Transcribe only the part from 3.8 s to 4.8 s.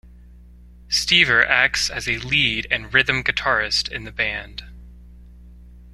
in the band.